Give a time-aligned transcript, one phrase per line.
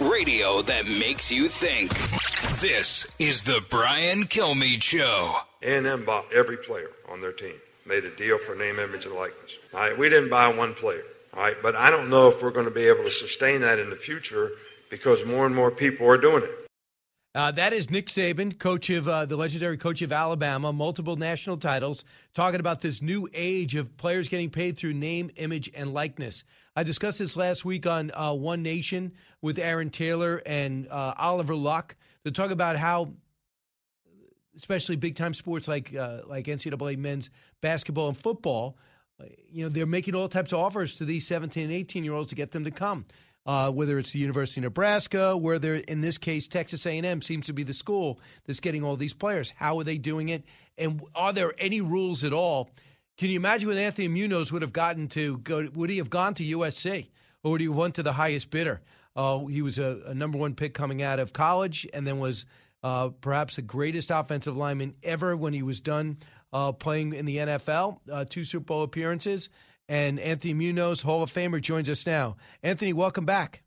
[0.00, 1.90] Radio that makes you think.
[2.60, 5.36] This is the Brian Kilmeade Show.
[5.62, 7.54] A&M bought every player on their team,
[7.86, 9.58] made a deal for name, image, and likeness.
[9.74, 11.02] All right, we didn't buy one player.
[11.34, 13.78] All right, but I don't know if we're going to be able to sustain that
[13.78, 14.52] in the future
[14.88, 16.50] because more and more people are doing it.
[17.32, 21.56] Uh, that is Nick Saban, coach of uh, the legendary coach of Alabama, multiple national
[21.56, 26.42] titles, talking about this new age of players getting paid through name, image, and likeness.
[26.74, 29.12] I discussed this last week on uh, One Nation
[29.42, 31.94] with Aaron Taylor and uh, Oliver Luck
[32.24, 33.12] to talk about how,
[34.56, 38.76] especially big time sports like uh, like NCAA men's basketball and football,
[39.48, 42.30] you know, they're making all types of offers to these 17 and 18 year olds
[42.30, 43.04] to get them to come
[43.46, 47.52] uh, whether it's the University of Nebraska, whether in this case Texas A&M seems to
[47.52, 49.52] be the school that's getting all these players.
[49.56, 50.44] How are they doing it?
[50.76, 52.70] And are there any rules at all?
[53.18, 55.68] Can you imagine when Anthony Munoz would have gotten to go?
[55.74, 57.08] Would he have gone to USC,
[57.42, 58.80] or would he have went to the highest bidder?
[59.14, 62.46] Uh, he was a, a, number one pick coming out of college, and then was
[62.82, 66.16] uh, perhaps the greatest offensive lineman ever when he was done
[66.52, 67.98] uh, playing in the NFL.
[68.10, 69.50] Uh, two Super Bowl appearances
[69.90, 72.36] and Anthony Munoz, Hall of Famer, joins us now.
[72.62, 73.64] Anthony, welcome back.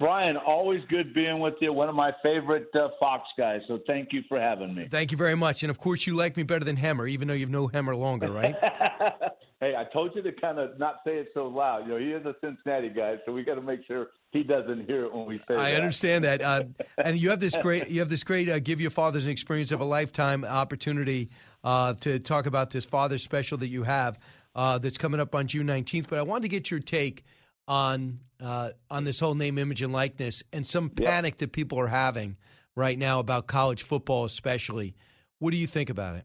[0.00, 1.72] Brian, always good being with you.
[1.72, 3.60] One of my favorite uh, Fox guys.
[3.68, 4.88] So thank you for having me.
[4.90, 5.62] Thank you very much.
[5.62, 8.32] And of course, you like me better than Hammer, even though you've known Hammer longer,
[8.32, 8.56] right?
[9.60, 11.86] hey, I told you to kind of not say it so loud.
[11.86, 14.86] You know, he is a Cincinnati guy, so we got to make sure he doesn't
[14.86, 15.54] hear it when we say.
[15.54, 15.58] It.
[15.58, 15.82] I that.
[15.82, 16.40] understand that.
[16.42, 16.62] Uh,
[17.04, 19.72] and you have this great, you have this great uh, give your fathers an experience
[19.72, 21.28] of a lifetime opportunity
[21.62, 24.18] uh, to talk about this father special that you have
[24.54, 26.08] uh, that's coming up on June 19th.
[26.08, 27.24] But I wanted to get your take
[27.68, 31.86] on uh, on this whole name, image, and likeness, and some panic that people are
[31.86, 32.36] having
[32.74, 34.94] right now about college football, especially.
[35.38, 36.24] What do you think about it?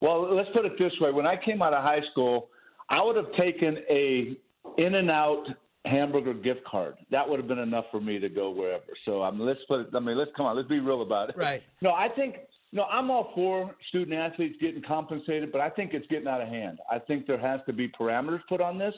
[0.00, 2.50] Well, let's put it this way: when I came out of high school,
[2.88, 4.36] I would have taken a
[4.76, 5.44] in and out
[5.84, 6.96] hamburger gift card.
[7.10, 8.84] That would have been enough for me to go wherever.
[9.04, 9.80] So I mean, let's put.
[9.80, 10.56] It, I mean, let's come on.
[10.56, 11.36] Let's be real about it.
[11.36, 11.62] Right.
[11.80, 12.36] No, I think
[12.72, 16.48] no, I'm all for student athletes getting compensated, but I think it's getting out of
[16.48, 16.78] hand.
[16.90, 18.94] I think there has to be parameters put on this.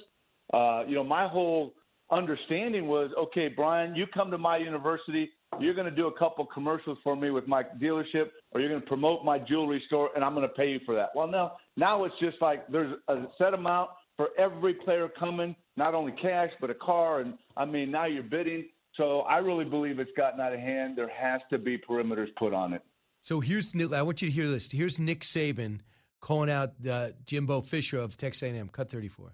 [0.52, 1.74] Uh, you know, my whole
[2.10, 5.30] understanding was, okay, Brian, you come to my university,
[5.60, 8.80] you're going to do a couple commercials for me with my dealership, or you're going
[8.80, 11.10] to promote my jewelry store, and I'm going to pay you for that.
[11.14, 15.94] Well, no, now it's just like there's a set amount for every player coming, not
[15.94, 18.66] only cash but a car, and I mean now you're bidding.
[18.96, 20.98] So I really believe it's gotten out of hand.
[20.98, 22.82] There has to be perimeters put on it.
[23.20, 24.70] So here's I want you to hear this.
[24.70, 25.80] Here's Nick Saban
[26.20, 28.68] calling out uh, Jimbo Fisher of Texas A&M.
[28.68, 29.32] Cut 34.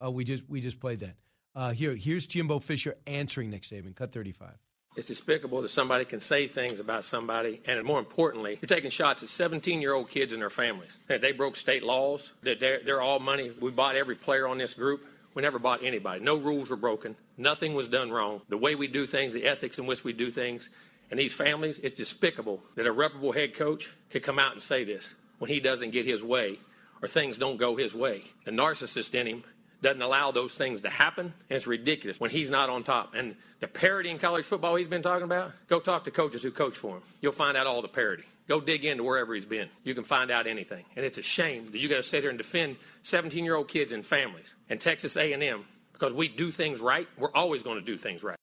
[0.00, 1.16] Oh, we just we just played that.
[1.54, 3.94] Uh, here here's Jimbo Fisher answering Nick Saban.
[3.94, 4.48] Cut 35.
[4.96, 9.22] It's despicable that somebody can say things about somebody, and more importantly, you're taking shots
[9.22, 10.98] at 17-year-old kids and their families.
[11.06, 12.32] That they broke state laws.
[12.42, 13.52] That they're, they're all money.
[13.60, 15.04] We bought every player on this group.
[15.34, 16.24] We never bought anybody.
[16.24, 17.14] No rules were broken.
[17.36, 18.40] Nothing was done wrong.
[18.48, 20.70] The way we do things, the ethics in which we do things,
[21.10, 24.84] and these families, it's despicable that a reputable head coach could come out and say
[24.84, 26.58] this when he doesn't get his way
[27.02, 28.22] or things don't go his way.
[28.44, 29.44] The narcissist in him
[29.82, 33.14] doesn't allow those things to happen, and it's ridiculous when he's not on top.
[33.14, 36.50] And the parity in college football he's been talking about, go talk to coaches who
[36.50, 37.02] coach for him.
[37.20, 38.24] You'll find out all the parity.
[38.46, 39.68] Go dig into wherever he's been.
[39.84, 40.84] You can find out anything.
[40.96, 44.04] And it's a shame that you got to sit here and defend 17-year-old kids and
[44.04, 47.08] families and Texas A&M because we do things right.
[47.16, 48.39] We're always going to do things right.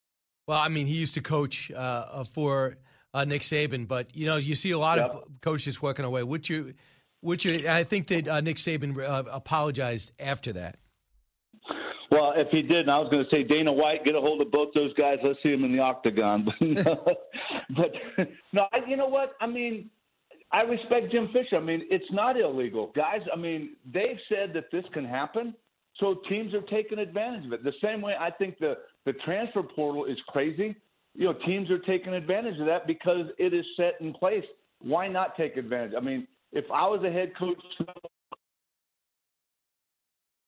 [0.47, 2.77] Well, I mean, he used to coach uh, for
[3.13, 5.11] uh, Nick Saban, but you know, you see a lot yep.
[5.11, 6.23] of coaches walking away.
[6.23, 6.73] Would you?
[7.21, 7.67] Would you?
[7.67, 10.77] I think that uh, Nick Saban uh, apologized after that.
[12.09, 14.49] Well, if he did, I was going to say Dana White, get a hold of
[14.49, 15.17] both those guys.
[15.23, 16.47] Let's see them in the octagon.
[16.61, 17.91] but
[18.53, 19.33] no, I, you know what?
[19.41, 19.89] I mean,
[20.51, 21.57] I respect Jim Fisher.
[21.57, 23.21] I mean, it's not illegal, guys.
[23.33, 25.53] I mean, they've said that this can happen.
[25.99, 27.63] So teams are taking advantage of it.
[27.63, 28.75] The same way I think the,
[29.07, 30.75] the transfer portal is crazy.
[31.15, 34.43] You know, teams are taking advantage of that because it is set in place.
[34.81, 35.93] Why not take advantage?
[35.97, 37.57] I mean, if I was a head coach,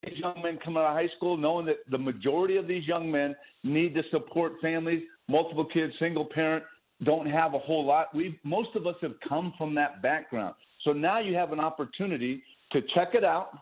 [0.02, 3.10] these young men coming out of high school, knowing that the majority of these young
[3.10, 3.34] men
[3.64, 6.62] need to support families, multiple kids, single parent,
[7.02, 8.14] don't have a whole lot.
[8.14, 10.54] We most of us have come from that background.
[10.84, 12.42] So now you have an opportunity
[12.72, 13.58] to check it out,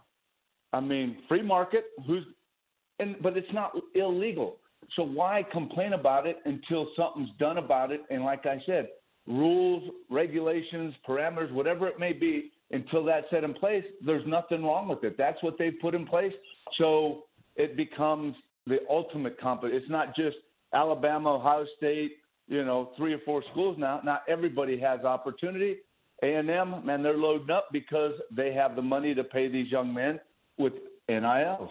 [0.72, 1.84] I mean, free market.
[2.04, 2.24] Who's
[2.98, 4.56] and but it's not illegal.
[4.96, 8.02] So why complain about it until something's done about it?
[8.10, 8.88] And like I said,
[9.26, 14.88] rules, regulations, parameters, whatever it may be, until that's set in place, there's nothing wrong
[14.88, 15.16] with it.
[15.16, 16.32] That's what they've put in place.
[16.76, 17.24] So
[17.56, 18.34] it becomes
[18.66, 19.80] the ultimate competition.
[19.82, 20.36] It's not just
[20.74, 24.00] Alabama, Ohio State, you know, three or four schools now.
[24.04, 25.76] Not everybody has opportunity.
[26.22, 30.18] A&M, man, they're loading up because they have the money to pay these young men
[30.58, 30.72] with
[31.08, 31.70] NILs.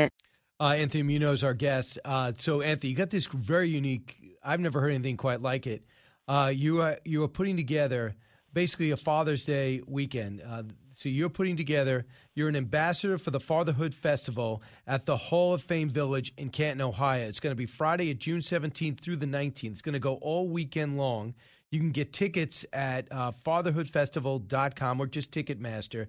[0.61, 1.97] Uh, Anthony Munoz, our guest.
[2.05, 4.37] Uh, so, Anthony, you got this very unique.
[4.43, 5.83] I've never heard anything quite like it.
[6.27, 8.13] Uh, you are you are putting together
[8.53, 10.43] basically a Father's Day weekend.
[10.47, 10.61] Uh,
[10.93, 12.05] so you're putting together.
[12.35, 16.81] You're an ambassador for the Fatherhood Festival at the Hall of Fame Village in Canton,
[16.81, 17.27] Ohio.
[17.27, 19.71] It's going to be Friday June 17th through the 19th.
[19.71, 21.33] It's going to go all weekend long.
[21.71, 26.05] You can get tickets at uh, fatherhoodfestival.com or just Ticketmaster.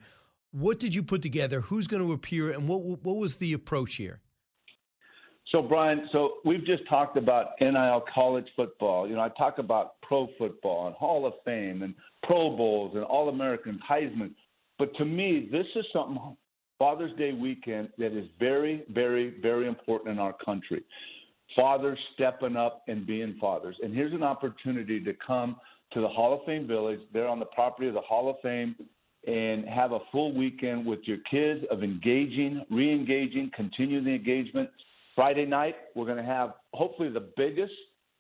[0.51, 1.63] What did you put together?
[1.63, 4.21] Who's going to appear, and what what was the approach here?
[5.53, 9.07] So, Brian, so we've just talked about NIL college football.
[9.07, 13.05] You know, I talk about pro football and Hall of Fame and Pro Bowls and
[13.05, 14.31] All Americans, Heisman.
[14.79, 16.39] But to me, this is something
[16.79, 20.83] Father's Day weekend that is very, very, very important in our country.
[21.55, 23.77] Fathers stepping up and being fathers.
[23.83, 25.57] And here's an opportunity to come
[25.93, 27.01] to the Hall of Fame Village.
[27.13, 28.75] They're on the property of the Hall of Fame
[29.27, 34.71] and have a full weekend with your kids of engaging, re engaging, continue the engagement
[35.15, 37.73] Friday night, we're going to have hopefully the biggest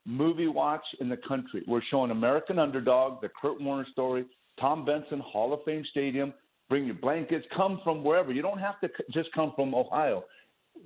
[0.04, 1.62] movie watch in the country.
[1.66, 4.26] We're showing American Underdog, the Kurt Warner story,
[4.60, 6.34] Tom Benson Hall of Fame Stadium.
[6.68, 7.46] Bring your blankets.
[7.56, 8.32] Come from wherever.
[8.32, 10.24] You don't have to just come from Ohio.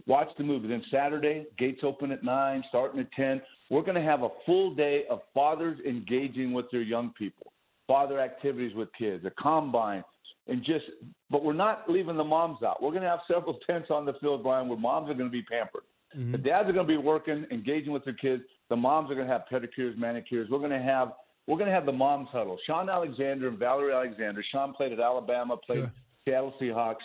[0.06, 0.68] Watch the movie.
[0.68, 3.40] Then Saturday, gates open at 9, starting at 10.
[3.70, 7.52] We're going to have a full day of fathers engaging with their young people,
[7.86, 10.04] father activities with kids, a combine,
[10.48, 10.84] and just,
[11.30, 12.80] but we're not leaving the moms out.
[12.82, 15.32] We're going to have several tents on the field, Brian, where moms are going to
[15.32, 15.82] be pampered.
[16.16, 16.32] Mm-hmm.
[16.32, 18.42] The dads are going to be working, engaging with their kids.
[18.68, 20.48] The moms are going to have pedicures, manicures.
[20.50, 21.12] We're going to have
[21.46, 22.58] we're going to have the moms huddle.
[22.66, 24.44] Shaun Alexander and Valerie Alexander.
[24.50, 25.92] Sean played at Alabama, played sure.
[26.24, 27.04] Seattle Seahawks.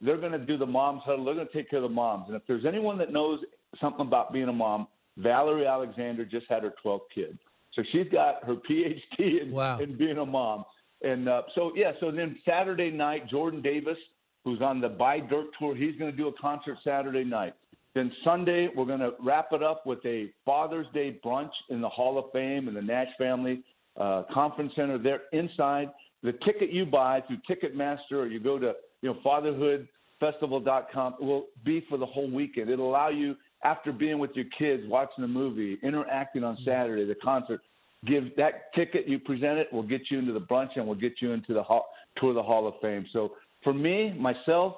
[0.00, 1.24] They're going to do the moms huddle.
[1.24, 2.24] They're going to take care of the moms.
[2.28, 3.40] And if there's anyone that knows
[3.80, 7.38] something about being a mom, Valerie Alexander just had her 12th kid.
[7.74, 9.78] So she's got her PhD in, wow.
[9.78, 10.64] in being a mom.
[11.02, 13.96] And uh, so, yeah, so then Saturday night, Jordan Davis,
[14.44, 17.54] who's on the Buy Dirt Tour, he's going to do a concert Saturday night.
[17.94, 21.88] Then Sunday, we're going to wrap it up with a Father's Day brunch in the
[21.88, 23.62] Hall of Fame in the Nash Family
[23.98, 24.98] uh, Conference Center.
[24.98, 25.90] There inside.
[26.22, 31.84] The ticket you buy through Ticketmaster or you go to you know fatherhoodfestival.com will be
[31.88, 32.70] for the whole weekend.
[32.70, 37.14] It'll allow you after being with your kids, watching a movie, interacting on Saturday, the
[37.16, 37.60] concert.
[38.06, 41.14] Give that ticket you present it, we'll get you into the brunch and we'll get
[41.20, 43.06] you into the hall, tour of the Hall of Fame.
[43.12, 43.32] So
[43.64, 44.76] for me, myself,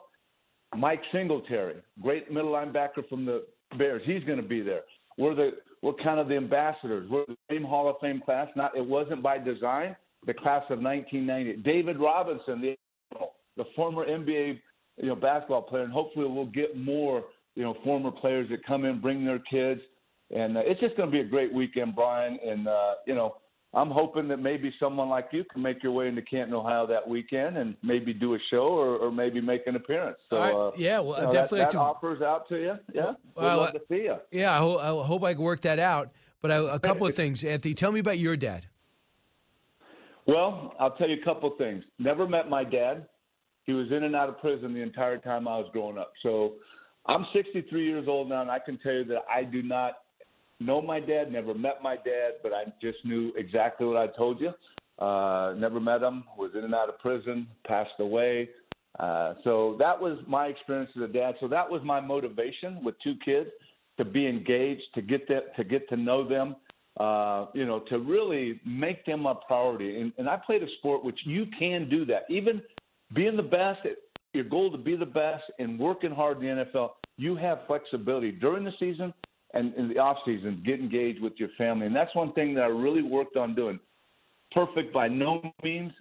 [0.77, 3.45] Mike Singletary, great middle linebacker from the
[3.77, 4.83] Bears, he's going to be there.
[5.19, 5.51] We're the
[5.83, 7.09] we're kind of the ambassadors.
[7.11, 8.49] We're the same Hall of Fame class.
[8.55, 9.97] Not it wasn't by design.
[10.27, 11.63] The class of 1990.
[11.63, 12.77] David Robinson, the
[13.57, 14.61] the former NBA
[14.99, 18.85] you know basketball player, and hopefully we'll get more you know former players that come
[18.85, 19.81] in, bring their kids,
[20.35, 22.39] and uh, it's just going to be a great weekend, Brian.
[22.47, 23.37] And uh, you know
[23.73, 27.07] I'm hoping that maybe someone like you can make your way into Canton, Ohio that
[27.09, 30.19] weekend and maybe do a show or, or maybe make an appearance.
[30.29, 31.79] So, uh, yeah, well, you know, definitely that, that to...
[31.79, 32.75] offers out to you.
[32.93, 34.17] Yeah, we'd well, love to see you.
[34.33, 36.11] Yeah, I, ho- I hope I can work that out.
[36.43, 37.75] But I, a couple of things, Anthony.
[37.75, 38.67] Tell me about your dad.
[40.27, 41.85] Well, I'll tell you a couple of things.
[41.99, 43.07] Never met my dad.
[43.65, 46.13] He was in and out of prison the entire time I was growing up.
[46.23, 46.55] So
[47.07, 49.99] I'm 63 years old now, and I can tell you that I do not
[50.61, 54.41] know my dad, never met my dad, but I just knew exactly what I told
[54.41, 54.53] you.
[54.99, 58.49] Uh, never met him, was in and out of prison, passed away.
[58.99, 61.35] Uh, so that was my experience as a dad.
[61.41, 63.49] So that was my motivation with two kids
[63.99, 66.57] to be engaged, to get that, to get to know them,
[66.99, 70.01] uh, you know, to really make them a priority.
[70.01, 72.25] And, and I played a sport which you can do that.
[72.29, 72.61] Even
[73.15, 73.81] being the best,
[74.33, 78.33] your goal to be the best and working hard in the NFL, you have flexibility
[78.33, 79.15] during the season
[79.55, 81.87] and in the off season, get engaged with your family.
[81.87, 83.79] And that's one thing that I really worked on doing.
[84.53, 85.93] Perfect by no means.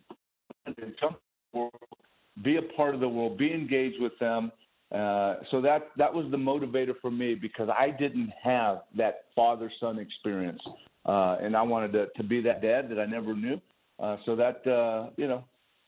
[2.44, 3.38] Be a part of the world.
[3.38, 4.52] Be engaged with them.
[4.94, 9.72] Uh, so that that was the motivator for me because I didn't have that father
[9.80, 10.60] son experience,
[11.06, 13.62] uh, and I wanted to, to be that dad that I never knew.
[14.00, 15.44] Uh, so that uh, you know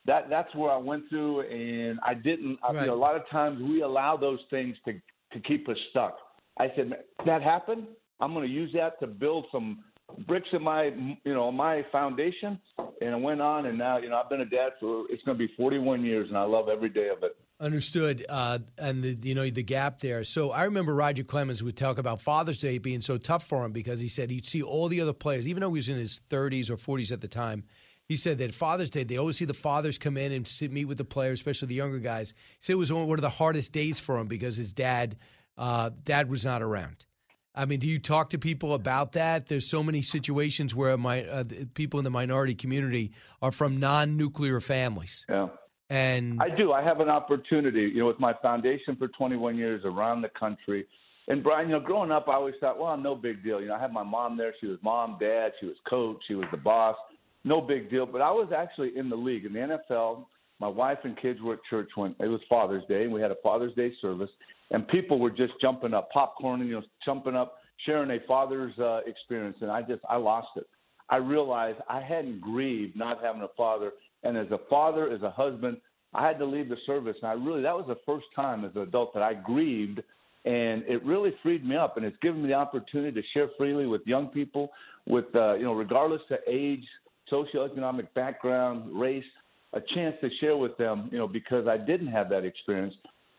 [0.06, 2.60] that that's where I went through, and I didn't.
[2.62, 2.76] Right.
[2.76, 4.94] I, you know, a lot of times we allow those things to
[5.34, 6.18] to keep us stuck.
[6.60, 6.92] I said
[7.26, 7.88] that happened.
[8.20, 9.84] I'm going to use that to build some
[10.28, 10.92] bricks in my
[11.24, 12.60] you know my foundation,
[13.02, 15.38] and I went on, and now you know I've been a dad for it's going
[15.38, 17.36] to be 41 years, and I love every day of it.
[17.60, 20.24] Understood, uh, and the you know the gap there.
[20.24, 23.72] So I remember Roger Clemens would talk about Father's Day being so tough for him
[23.72, 26.22] because he said he'd see all the other players, even though he was in his
[26.30, 27.64] 30s or 40s at the time.
[28.08, 30.84] He said that Father's Day, they always see the fathers come in and sit, meet
[30.84, 32.34] with the players, especially the younger guys.
[32.60, 35.16] He said it was one of the hardest days for him because his dad,
[35.62, 37.06] uh, dad was not around.
[37.54, 39.48] I mean, do you talk to people about that?
[39.48, 41.44] There's so many situations where my uh,
[41.76, 45.26] people in the minority community are from non-nuclear families.
[45.30, 45.50] Yeah.
[45.90, 46.72] And I do.
[46.72, 50.88] I have an opportunity, you know, with my foundation for 21 years around the country.
[51.28, 53.62] And Brian, you know, growing up, I always thought, well, I'm no big deal.
[53.62, 54.56] You know, I had my mom there.
[54.62, 55.52] She was mom, dad.
[55.60, 56.18] She was coach.
[56.28, 56.96] She was the boss.
[57.44, 58.06] No big deal.
[58.06, 60.26] But I was actually in the league in the NFL.
[60.60, 63.32] My wife and kids were at church when it was Father's Day, and we had
[63.32, 64.30] a Father's Day service.
[64.72, 69.02] And people were just jumping up, popcorn, you know, jumping up, sharing a father's uh,
[69.06, 69.58] experience.
[69.62, 70.66] And I just, I lost it.
[71.10, 73.92] I realized I hadn't grieved not having a father
[74.24, 75.78] and as a father, as a husband,
[76.14, 77.16] I had to leave the service.
[77.22, 80.02] And I really, that was the first time as an adult that I grieved.
[80.46, 81.98] And it really freed me up.
[81.98, 84.72] And it's given me the opportunity to share freely with young people,
[85.08, 86.86] with, uh, you know, regardless of age,
[87.32, 89.24] socioeconomic background, race,
[89.74, 92.94] a chance to share with them, you know, because I didn't have that experience.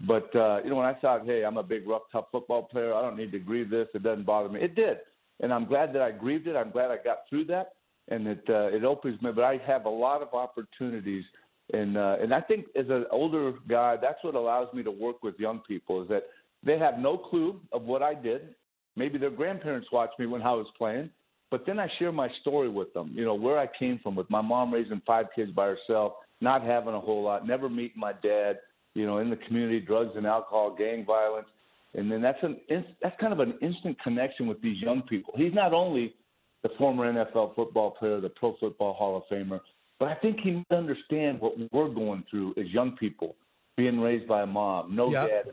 [0.07, 2.93] But, uh, you know, when I thought, hey, I'm a big, rough, tough football player,
[2.93, 4.61] I don't need to grieve this, it doesn't bother me.
[4.61, 4.99] It did.
[5.41, 6.57] And I'm glad that I grieved it.
[6.57, 7.73] I'm glad I got through that
[8.09, 9.31] and it uh, it opens me.
[9.33, 11.25] But I have a lot of opportunities,
[11.73, 15.23] and uh, and I think as an older guy, that's what allows me to work
[15.23, 16.25] with young people is that
[16.65, 18.55] they have no clue of what I did.
[18.97, 21.11] Maybe their grandparents watched me when I was playing,
[21.51, 23.13] but then I share my story with them.
[23.15, 26.63] You know where I came from with my mom raising five kids by herself, not
[26.63, 28.59] having a whole lot, never meeting my dad.
[28.95, 31.47] You know, in the community, drugs and alcohol, gang violence,
[31.95, 32.59] and then that's an
[33.03, 35.33] that's kind of an instant connection with these young people.
[35.37, 36.15] He's not only
[36.63, 39.61] the former NFL football player, the Pro Football Hall of Famer.
[39.99, 43.37] But I think he understands what we're going through as young people,
[43.77, 45.29] being raised by a mom, no yep.
[45.29, 45.53] dad,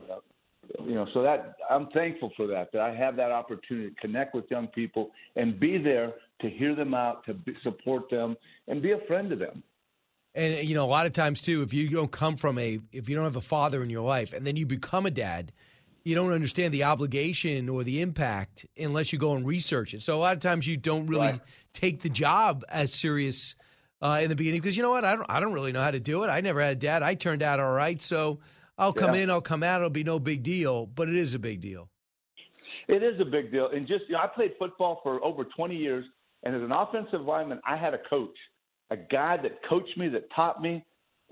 [0.84, 1.06] you know.
[1.14, 2.72] So that I'm thankful for that.
[2.72, 6.74] That I have that opportunity to connect with young people and be there to hear
[6.74, 9.62] them out, to be, support them, and be a friend to them.
[10.34, 13.08] And you know, a lot of times too, if you don't come from a, if
[13.08, 15.52] you don't have a father in your life, and then you become a dad,
[16.04, 20.02] you don't understand the obligation or the impact unless you go and research it.
[20.02, 21.40] So a lot of times you don't really right.
[21.74, 23.54] take the job as serious
[24.02, 25.90] uh, in the beginning because you know what I don't I don't really know how
[25.90, 26.28] to do it.
[26.28, 27.02] I never had a dad.
[27.02, 28.38] I turned out all right, so
[28.78, 29.22] I'll come yeah.
[29.22, 29.80] in, I'll come out.
[29.80, 31.88] It'll be no big deal, but it is a big deal.
[32.88, 35.76] It is a big deal, and just you know, I played football for over 20
[35.76, 36.04] years,
[36.42, 38.36] and as an offensive lineman, I had a coach,
[38.90, 40.84] a guy that coached me, that taught me,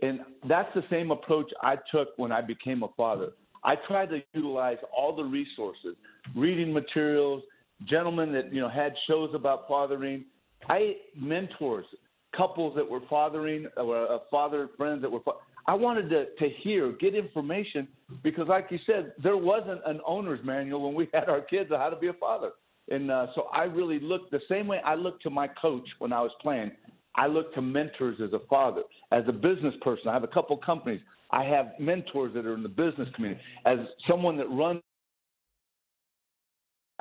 [0.03, 3.31] and that's the same approach I took when I became a father.
[3.65, 5.97] I tried to utilize all the resources,
[6.37, 7.43] reading materials,
[7.87, 10.25] gentlemen that you know had shows about fathering.
[10.69, 11.87] I mentors,
[12.37, 15.21] couples that were fathering, or uh, father friends that were.
[15.21, 15.33] Fa-
[15.67, 17.89] I wanted to to hear, get information
[18.23, 21.79] because, like you said, there wasn't an owner's manual when we had our kids on
[21.79, 22.51] how to be a father.
[22.91, 26.13] And uh, so I really looked the same way I looked to my coach when
[26.13, 26.71] I was playing.
[27.19, 30.09] I look to mentors as a father, as a business person.
[30.09, 31.01] I have a couple companies.
[31.33, 33.41] I have mentors that are in the business community.
[33.67, 34.81] As someone that runs,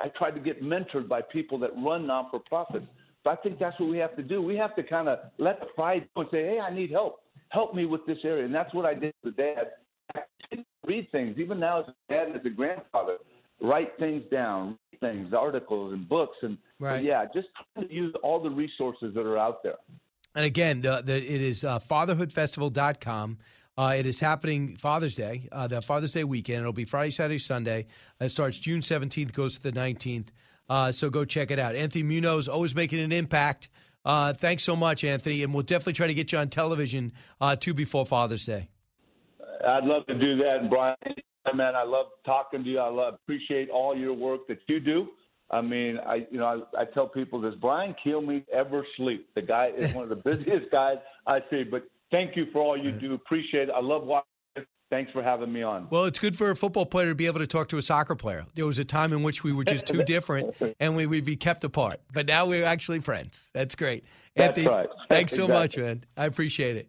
[0.00, 2.86] I try to get mentored by people that run non for profits.
[3.22, 4.42] So I think that's what we have to do.
[4.42, 7.20] We have to kind of let pride go and say, hey, I need help.
[7.50, 8.44] Help me with this area.
[8.44, 9.70] And that's what I did with dad.
[10.16, 10.20] I
[10.84, 13.18] read things, even now as a dad and as a grandfather,
[13.62, 16.36] write things down, read things, articles and books.
[16.42, 17.02] And right.
[17.02, 17.48] yeah, just
[17.88, 19.76] use all the resources that are out there.
[20.34, 23.38] And again, the, the, it is uh, fatherhoodfestival.com.
[23.76, 26.60] Uh, it is happening Father's Day, uh, the Father's Day weekend.
[26.60, 27.86] It'll be Friday, Saturday, Sunday.
[28.20, 30.28] It starts June 17th, goes to the 19th.
[30.68, 31.76] Uh, so go check it out.
[31.76, 33.68] Anthony Munoz, always making an impact.
[34.04, 35.44] Uh, thanks so much, Anthony.
[35.44, 38.68] And we'll definitely try to get you on television uh, too before Father's Day.
[39.66, 40.96] I'd love to do that, Brian.
[41.54, 42.78] Man, I love talking to you.
[42.78, 45.08] I love, appreciate all your work that you do.
[45.50, 49.28] I mean, I you know I, I tell people, does Brian Kilmeade ever sleep?
[49.34, 51.64] The guy is one of the busiest guys I see.
[51.64, 53.14] But thank you for all you do.
[53.14, 53.72] Appreciate it.
[53.74, 54.24] I love watching.
[54.90, 55.86] Thanks for having me on.
[55.90, 58.14] Well, it's good for a football player to be able to talk to a soccer
[58.14, 58.46] player.
[58.54, 61.36] There was a time in which we were just too different and we would be
[61.36, 62.00] kept apart.
[62.14, 63.50] But now we're actually friends.
[63.52, 64.04] That's great.
[64.34, 64.88] That's Anthony, right.
[65.10, 66.04] Thanks so much, man.
[66.16, 66.88] I appreciate it.